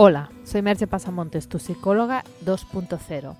[0.00, 3.34] Hola, soy Merche Pasamontes, tu psicóloga 2.0.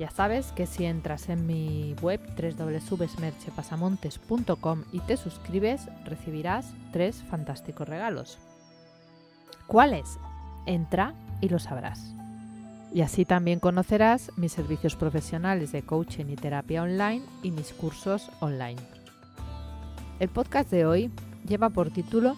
[0.00, 7.88] Ya sabes que si entras en mi web www.merchepasamontes.com y te suscribes, recibirás tres fantásticos
[7.88, 8.38] regalos.
[9.68, 10.18] ¿Cuáles?
[10.66, 12.12] Entra y lo sabrás.
[12.92, 18.32] Y así también conocerás mis servicios profesionales de coaching y terapia online y mis cursos
[18.40, 18.82] online.
[20.18, 21.12] El podcast de hoy
[21.46, 22.34] lleva por título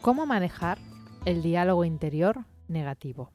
[0.00, 0.78] ¿Cómo manejar
[1.26, 3.32] el diálogo interior negativo?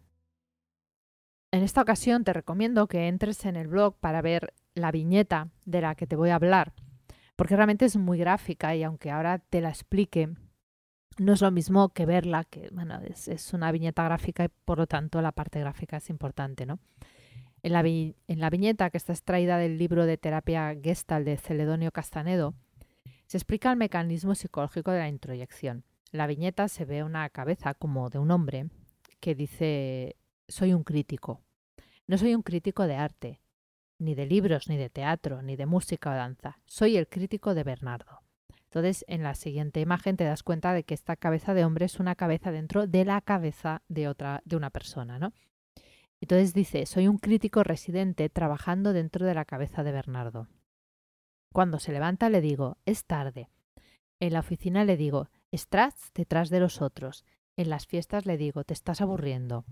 [1.51, 5.81] En esta ocasión te recomiendo que entres en el blog para ver la viñeta de
[5.81, 6.73] la que te voy a hablar,
[7.35, 10.29] porque realmente es muy gráfica y aunque ahora te la explique,
[11.17, 12.69] no es lo mismo que verla, que
[13.27, 16.79] es, una viñeta gráfica y por lo tanto la parte gráfica es importante, ¿no?
[17.63, 21.91] En la, en la viñeta que está extraída del libro de terapia Gestalt de Celedonio
[21.91, 22.53] Castanedo,
[23.25, 25.83] se explica el mecanismo psicológico de la introyección.
[26.11, 28.69] En la viñeta se ve una cabeza como de un hombre
[29.19, 30.15] que dice
[30.47, 31.41] soy un crítico.
[32.07, 33.39] No soy un crítico de arte,
[33.99, 36.59] ni de libros, ni de teatro, ni de música o danza.
[36.65, 38.21] Soy el crítico de Bernardo.
[38.63, 41.99] Entonces, en la siguiente imagen te das cuenta de que esta cabeza de hombre es
[41.99, 45.33] una cabeza dentro de la cabeza de otra, de una persona, ¿no?
[46.21, 50.47] Entonces dice, soy un crítico residente trabajando dentro de la cabeza de Bernardo.
[51.51, 53.49] Cuando se levanta le digo, es tarde.
[54.19, 57.25] En la oficina le digo, estás detrás de los otros.
[57.59, 59.65] En las fiestas le digo, te estás aburriendo.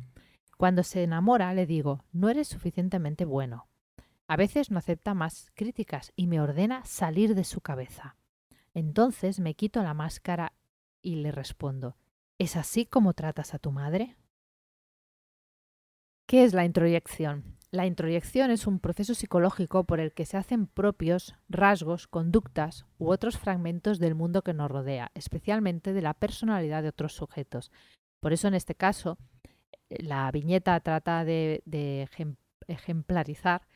[0.58, 3.70] Cuando se enamora le digo, no eres suficientemente bueno.
[4.28, 8.18] A veces no acepta más críticas y me ordena salir de su cabeza.
[8.74, 10.52] Entonces me quito la máscara
[11.02, 11.96] y le respondo,
[12.38, 14.18] ¿es así como tratas a tu madre?
[16.26, 17.57] ¿Qué es la introyección?
[17.78, 23.12] La introyección es un proceso psicológico por el que se hacen propios rasgos, conductas u
[23.12, 27.72] otros fragmentos del mundo que nos rodea, especialmente de la personalidad de otros sujetos.
[28.20, 29.20] Por eso en este caso,
[29.90, 31.62] la viñeta trata de,
[32.68, 33.68] ejemplarizar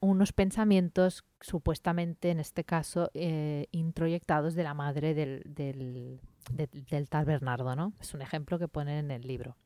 [0.00, 7.76] unos pensamientos supuestamente, en este caso, eh, introyectados de la madre del, del, tal Bernardo,
[7.76, 7.92] ¿no?
[8.00, 9.58] Es un ejemplo que ponen en el libro.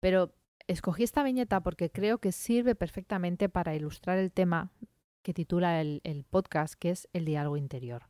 [0.00, 0.34] Pero
[0.66, 4.70] escogí esta viñeta porque creo que sirve perfectamente para ilustrar el tema
[5.22, 8.08] que titula el, podcast, que es el diálogo interior.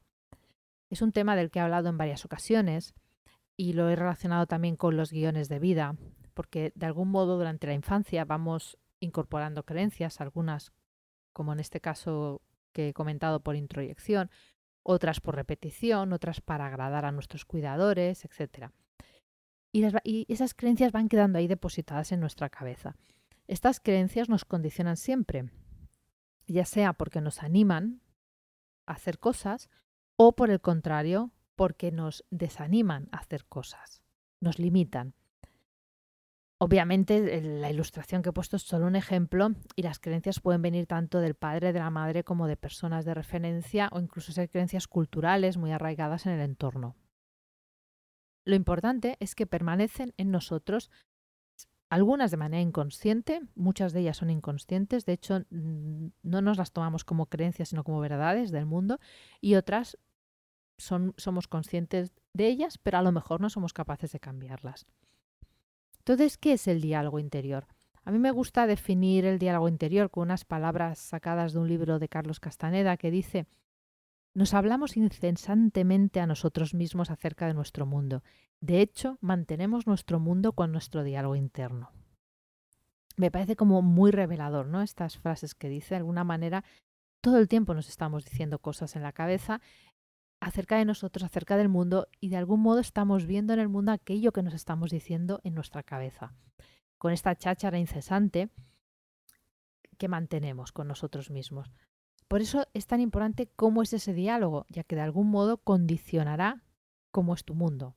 [0.88, 2.94] Es un tema del que he hablado en varias ocasiones
[3.56, 5.96] y lo he relacionado también con los guiones de vida,
[6.34, 10.72] porque de algún modo durante la infancia vamos incorporando creencias, algunas,
[11.32, 14.30] como en este caso que he comentado, por introyección,
[14.82, 18.70] otras por repetición, otras para agradar a nuestros cuidadores, etc.
[19.72, 22.96] Y, esas creencias van quedando ahí depositadas en nuestra cabeza.
[23.46, 25.50] Estas creencias nos condicionan siempre,
[26.46, 28.00] ya sea porque nos animan
[28.86, 29.68] a hacer cosas
[30.16, 34.02] o por el contrario, porque nos desaniman a hacer cosas,
[34.40, 35.14] nos limitan.
[36.62, 40.86] Obviamente la ilustración que he puesto es solo un ejemplo y las creencias pueden venir
[40.86, 44.86] tanto del padre, de la madre como de personas de referencia o incluso ser creencias
[44.86, 46.96] culturales muy arraigadas en el entorno.
[48.50, 50.90] Lo importante es que permanecen en nosotros
[51.88, 57.04] algunas de manera inconsciente, muchas de ellas son inconscientes, de hecho no nos las tomamos
[57.04, 58.98] como creencias sino como verdades del mundo
[59.40, 59.98] y otras
[60.78, 64.84] son, somos conscientes de ellas pero a lo mejor no somos capaces de cambiarlas.
[65.98, 67.68] Entonces, ¿qué es el diálogo interior?
[68.04, 72.00] A mí me gusta definir el diálogo interior con unas palabras sacadas de un libro
[72.00, 73.46] de Carlos Castaneda que dice,
[74.34, 78.22] nos hablamos incesantemente a nosotros mismos acerca de nuestro mundo.
[78.60, 81.90] De hecho, mantenemos nuestro mundo con nuestro diálogo interno.
[83.16, 84.82] Me parece como muy revelador, ¿no?
[84.82, 86.64] Estas frases que dice, de alguna manera,
[87.20, 89.60] todo el tiempo nos estamos diciendo cosas en la cabeza
[90.40, 93.92] acerca de nosotros, acerca del mundo, y de algún modo estamos viendo en el mundo
[93.92, 96.32] aquello que nos estamos diciendo en nuestra cabeza.
[96.96, 98.48] Con esta cháchara incesante
[99.98, 101.70] que mantenemos con nosotros mismos.
[102.30, 106.62] Por eso es tan importante cómo es ese diálogo, ya que de algún modo condicionará
[107.10, 107.96] cómo es tu mundo.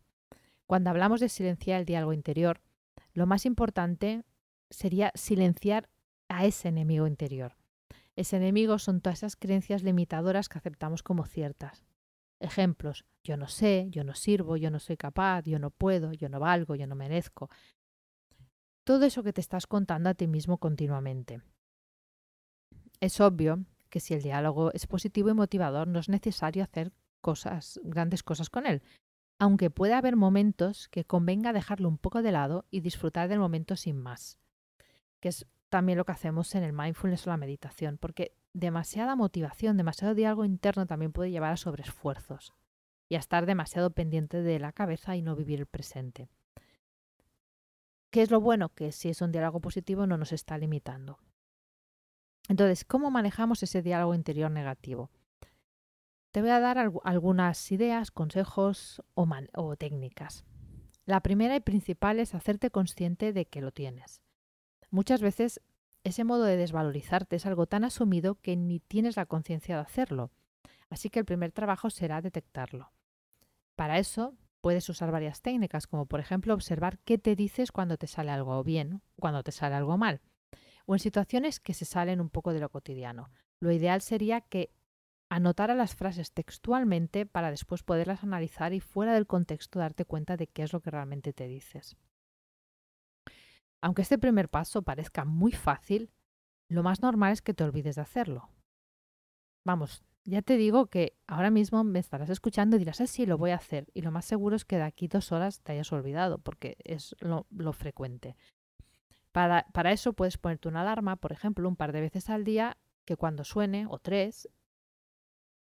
[0.66, 2.60] Cuando hablamos de silenciar el diálogo interior,
[3.14, 4.24] lo más importante
[4.72, 5.88] sería silenciar
[6.30, 7.58] a ese enemigo interior.
[8.16, 11.84] Ese enemigo son todas esas creencias limitadoras que aceptamos como ciertas.
[12.40, 16.28] Ejemplos, yo no sé, yo no sirvo, yo no soy capaz, yo no puedo, yo
[16.28, 17.52] no valgo, yo no merezco.
[18.84, 21.44] Todo eso que te estás contando a ti mismo continuamente.
[23.00, 23.64] Es obvio
[23.94, 26.92] que si el diálogo es positivo y motivador, no es necesario hacer
[27.22, 28.82] cosas, grandes cosas con él,
[29.38, 33.76] aunque puede haber momentos que convenga dejarlo un poco de lado y disfrutar del momento
[33.76, 34.40] sin más,
[35.20, 39.78] que es también lo que hacemos en el mindfulness o la meditación, porque demasiada motivación,
[39.78, 42.56] demasiado diálogo interno también puede llevar a sobreesfuerzos
[43.10, 46.30] y a estar demasiado pendiente de la cabeza y no vivir el presente.
[48.10, 48.70] ¿Qué es lo bueno?
[48.70, 51.20] Que si es un diálogo positivo no nos está limitando.
[52.54, 55.10] Entonces, ¿cómo manejamos ese diálogo interior negativo?
[56.32, 60.46] Te voy a dar algunas ideas, consejos o, o técnicas.
[61.08, 64.22] La primera y principal es hacerte consciente de que lo tienes.
[64.92, 65.62] Muchas veces
[66.04, 70.30] ese modo de desvalorizarte es algo tan asumido que ni tienes la conciencia de hacerlo.
[70.92, 72.92] Así que el primer trabajo será detectarlo.
[73.76, 78.06] Para eso puedes usar varias técnicas, como por ejemplo observar qué te dices cuando te
[78.06, 80.22] sale algo bien, cuando te sale algo mal,
[80.86, 83.32] o en situaciones que se salen un poco de lo cotidiano.
[83.60, 84.72] Lo ideal sería que
[85.30, 90.48] anotara las frases textualmente para después poderlas analizar y fuera del contexto darte cuenta de
[90.48, 91.98] qué es lo que realmente te dices.
[93.82, 96.12] Aunque este primer paso parezca muy fácil,
[96.70, 98.50] lo más normal es que te olvides de hacerlo.
[99.66, 103.38] Vamos, ya te digo que ahora mismo me estarás escuchando y dirás, ah, sí, lo
[103.38, 103.88] voy a hacer.
[103.94, 107.16] Y lo más seguro es que de aquí dos horas te hayas olvidado, porque es
[107.20, 108.36] lo, frecuente.
[109.34, 113.18] Para, eso puedes ponerte una alarma, por ejemplo, un par de veces al día, que
[113.18, 114.48] cuando suene, o tres,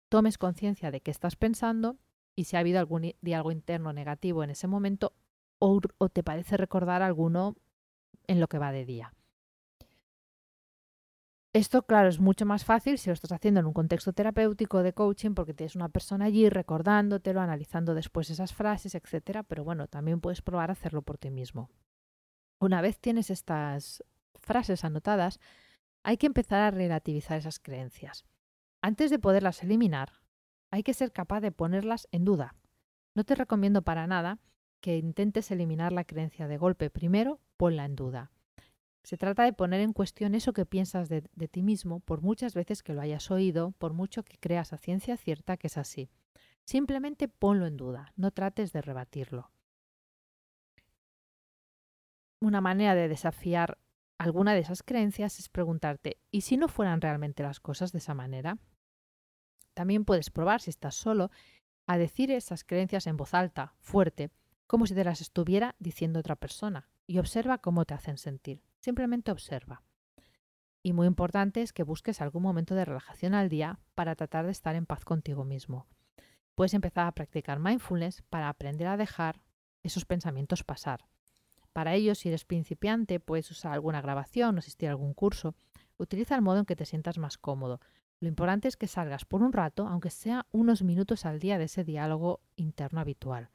[0.10, 1.98] tomes conciencia de qué estás pensando
[2.36, 5.14] y si ha habido algún diálogo interno negativo en ese momento,
[5.58, 7.56] o, o te parece recordar alguno
[8.28, 9.16] en lo que va de día.
[11.52, 14.94] Esto, claro, es mucho más fácil si lo estás haciendo en un contexto terapéutico de
[14.94, 19.42] coaching, porque tienes una persona allí recordándotelo, analizando después esas frases, etcétera.
[19.42, 21.70] Pero bueno, también puedes probar a hacerlo por ti mismo.
[22.64, 24.06] Una vez tienes estas
[24.40, 25.42] frases anotadas,
[26.02, 28.24] hay que empezar a relativizar esas creencias.
[28.82, 30.22] Antes de poderlas eliminar,
[30.72, 32.56] hay que ser capaz de ponerlas en duda.
[33.16, 34.40] No te recomiendo para nada
[34.80, 36.90] que intentes eliminar la creencia de golpe.
[36.90, 38.32] Primero, ponla en duda.
[39.04, 41.22] Se trata de poner en cuestión eso que piensas de,
[41.52, 45.18] ti mismo, por muchas veces que lo hayas oído, por mucho que creas a ciencia
[45.18, 46.10] cierta que es así.
[46.64, 49.52] Simplemente ponlo en duda, no trates de rebatirlo.
[52.44, 53.78] Una manera de desafiar
[54.18, 58.16] alguna de esas creencias es preguntarte, ¿y si no fueran realmente las cosas de esa
[58.16, 58.58] manera?
[59.74, 61.32] También puedes probar, si estás solo,
[61.88, 64.30] a decir esas creencias en voz alta, fuerte,
[64.68, 68.62] como si te las estuviera diciendo otra persona, y observa cómo te hacen sentir.
[68.82, 69.82] Simplemente observa.
[70.84, 74.52] Y muy importante es que busques algún momento de relajación al día para tratar de
[74.52, 75.88] estar en paz contigo mismo.
[76.56, 79.42] Puedes empezar a practicar mindfulness para aprender a dejar
[79.82, 81.06] esos pensamientos pasar.
[81.74, 85.56] Para ello, si eres principiante, puedes usar alguna grabación o asistir a algún curso.
[85.98, 87.82] Utiliza el modo en que te sientas más cómodo.
[88.20, 91.66] Lo importante es que salgas por un rato, aunque sea unos minutos al día de
[91.66, 93.50] ese diálogo interno habitual.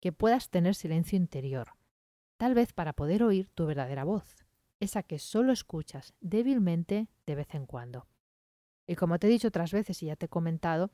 [0.00, 1.72] Que puedas tener silencio interior,
[2.38, 4.36] tal vez para poder oír tu verdadera voz
[4.80, 8.08] esa que solo escuchas débilmente de vez en cuando.
[8.86, 10.90] Y como te he dicho otras veces y ya te he comentado,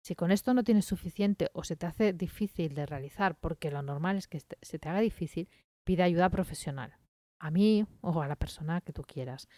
[0.00, 3.82] si con esto no tienes suficiente o se te hace difícil de realizar, porque lo
[3.82, 5.50] normal es que se te haga difícil,
[5.88, 6.98] pide ayuda profesional.
[7.38, 9.48] A mí o a la persona que tú quieras.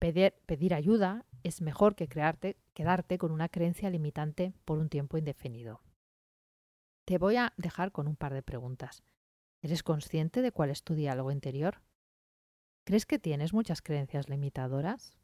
[0.00, 5.18] Pedir, pedir ayuda es mejor que crearte, quedarte con una creencia limitante por un tiempo
[5.18, 5.80] indefinido.
[7.06, 9.04] Te voy a dejar con un par de preguntas.
[9.62, 11.80] ¿Eres consciente de cuál es tu diálogo interior?
[12.84, 15.16] ¿Crees que tienes muchas creencias limitadoras?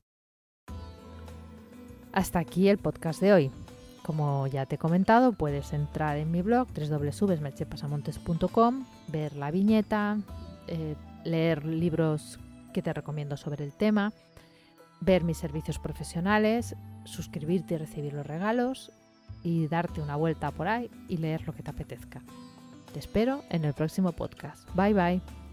[2.12, 3.52] Hasta aquí el podcast de hoy.
[4.02, 10.18] Como ya te he comentado, puedes entrar en mi blog www.merchepasamontes.com, ver la viñeta,
[10.66, 12.38] eh, leer libros
[12.72, 14.12] que te recomiendo sobre el tema,
[15.00, 18.92] ver mis servicios profesionales, suscribirte y recibir los regalos
[19.42, 22.22] y darte una vuelta por ahí y leer lo que te apetezca.
[22.92, 24.68] Te espero en el próximo podcast.
[24.74, 25.47] Bye bye.